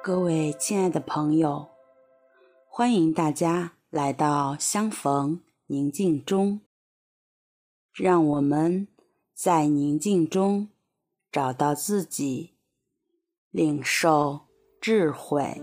[0.00, 1.68] 各位亲爱的朋友，
[2.68, 6.60] 欢迎大家来到相逢宁静中。
[7.92, 8.86] 让我们
[9.34, 10.68] 在宁静中
[11.32, 12.54] 找到自己，
[13.50, 14.46] 领受
[14.80, 15.60] 智慧。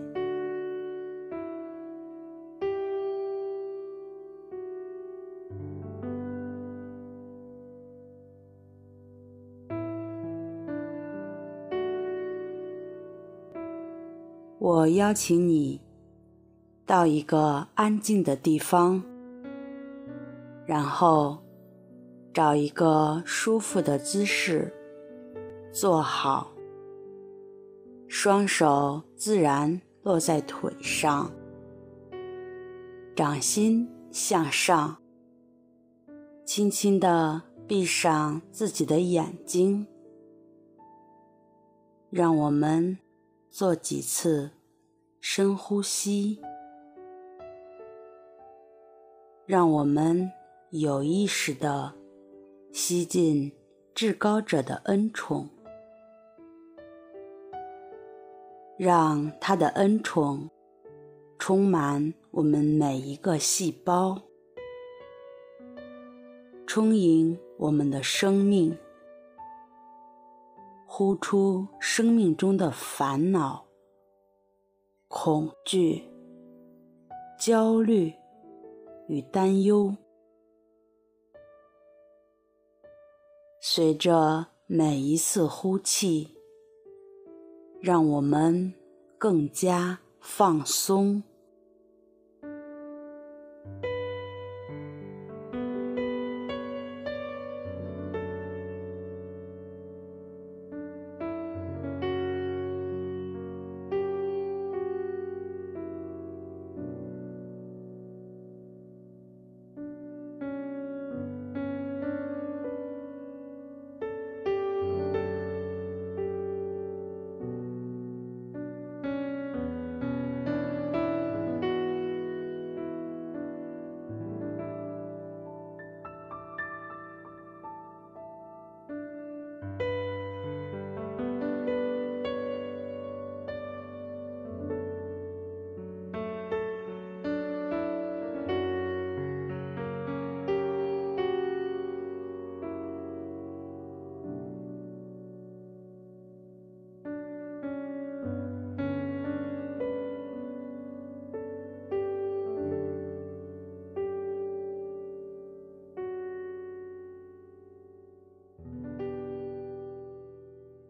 [14.66, 15.80] 我邀请你
[16.88, 19.04] 到一个安静的地方，
[20.66, 21.38] 然后
[22.34, 24.73] 找一个舒服的姿势
[25.72, 26.52] 坐好，
[28.08, 31.32] 双手自然落在腿上，
[33.16, 34.98] 掌心向上，
[36.44, 39.86] 轻轻地闭上自己的眼睛，
[42.09, 42.98] 让我们
[43.52, 44.50] 做几次
[45.28, 46.40] 深呼吸，
[49.48, 50.32] 让我们
[50.70, 51.92] 有意识地
[52.72, 53.52] 吸进
[53.95, 55.50] 至高者的恩宠，
[58.78, 60.48] 让他的恩宠
[61.39, 64.22] 充满我们每一个细胞，
[66.67, 68.78] 充盈我们的生命。
[70.86, 73.66] 呼出生命中的烦恼、
[75.17, 76.03] 恐惧、
[77.39, 78.13] 焦虑
[79.08, 79.95] 与担忧，
[83.61, 86.36] 随着每一次呼气，
[87.80, 88.73] 让我们
[89.17, 91.23] 更加放松。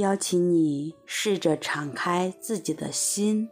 [0.00, 3.48] 邀请你试着敞开自己的心，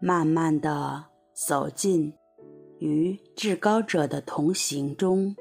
[0.00, 2.14] 慢慢的走进
[2.78, 5.36] 与至高者的同行中。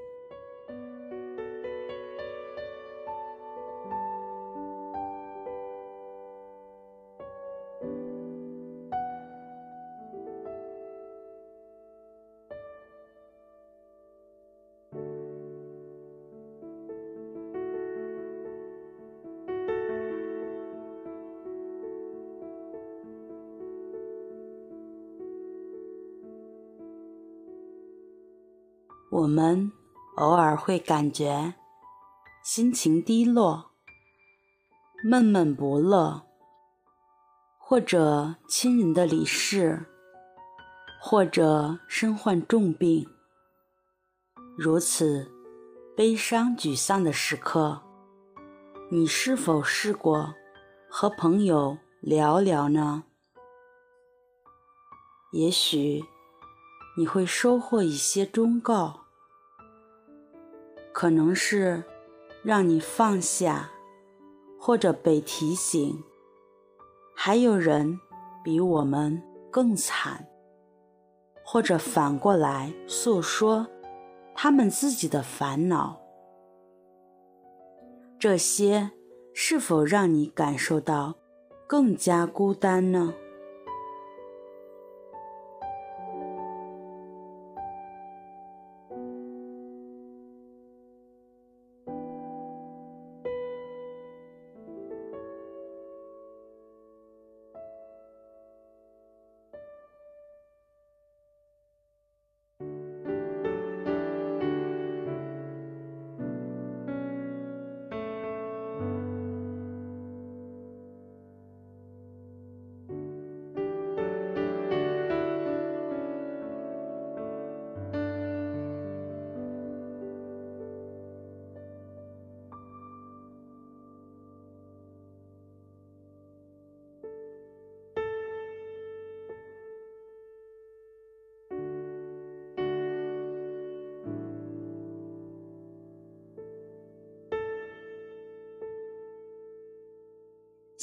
[29.18, 29.72] 我们
[30.18, 31.54] 偶尔会感觉
[32.44, 33.72] 心情低落，
[35.06, 36.22] 闷闷不乐，
[37.58, 39.86] 或者亲人的离世，
[41.02, 43.08] 或者身患重病，
[44.58, 45.32] 如此
[45.96, 47.82] 悲伤沮丧的时刻，
[48.92, 50.36] 你是否试过
[50.90, 53.06] 和朋友聊聊呢？
[55.32, 56.04] 也许
[56.98, 59.05] 你会收获一些忠告，
[60.96, 61.84] 可能是
[62.42, 63.70] 让你放下。
[64.58, 66.04] 或者被提醒，
[67.16, 68.00] 还有人
[68.44, 69.22] 比我们
[69.52, 70.28] 更惨，
[71.44, 73.68] 或者反过来诉说
[74.34, 76.02] 他们自己的烦恼，
[78.18, 78.90] 这些
[79.36, 81.14] 是否让你感受到
[81.68, 83.14] 更加孤单呢？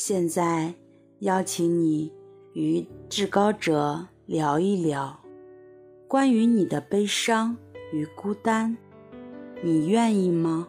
[0.04, 0.74] 现在，
[1.20, 2.12] 邀请你
[2.54, 5.22] 与至高者聊一聊，
[6.08, 7.56] 关于你的悲伤
[7.92, 8.76] 与孤单，
[9.62, 10.66] 你愿意吗？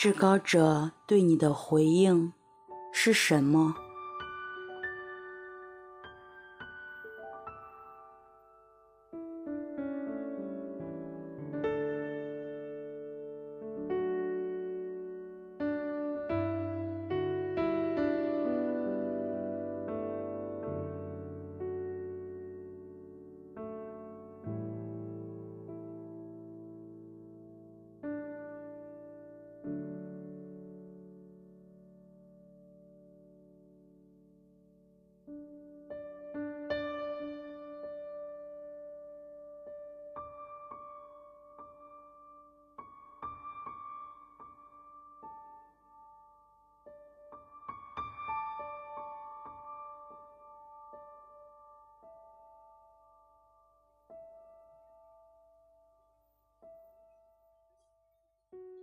[0.00, 2.32] 至高者对你的回应
[2.90, 3.74] 是什么？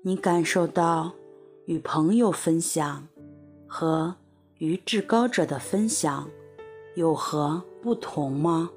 [0.03, 1.11] 你感受到
[1.65, 3.07] 与朋友分享
[3.67, 4.15] 和
[4.59, 6.29] 与至高者的分享
[6.95, 8.69] 有何不同吗？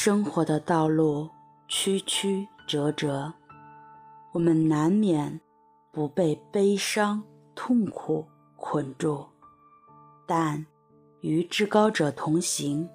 [0.00, 1.28] 生活的道路
[1.66, 3.34] 曲曲折折，
[4.30, 5.40] 我们难免
[5.90, 7.20] 不被悲伤、
[7.52, 8.24] 痛苦
[8.54, 9.26] 捆住，
[10.24, 10.64] 但
[11.20, 12.88] 与至高者同行，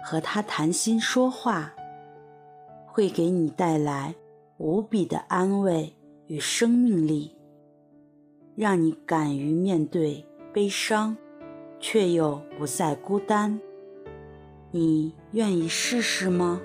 [0.00, 1.74] 和他谈心说话，
[2.86, 4.14] 会给你带来
[4.58, 5.92] 无比的安慰
[6.28, 7.36] 与生命力，
[8.54, 11.16] 让你敢于面对悲伤，
[11.80, 13.60] 却又不再孤单。
[14.70, 16.60] 你愿意试试吗？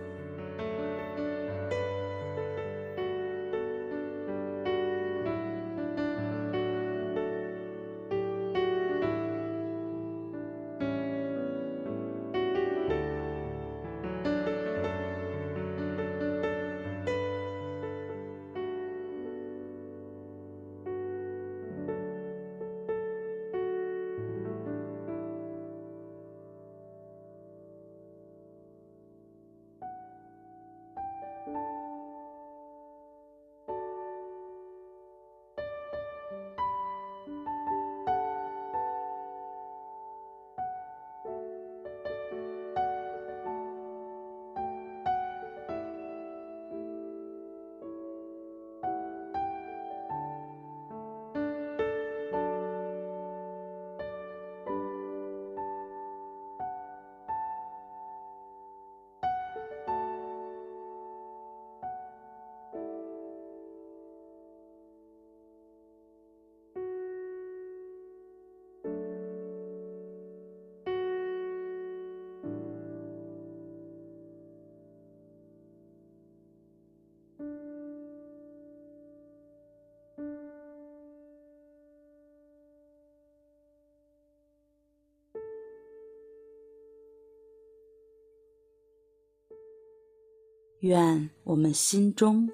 [90.83, 92.49] 愿我们心中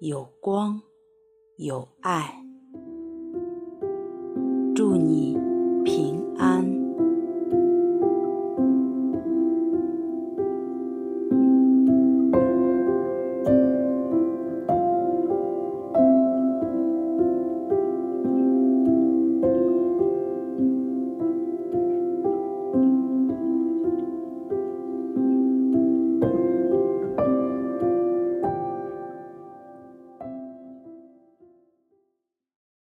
[0.00, 0.80] 有光，
[1.58, 2.39] 有爱。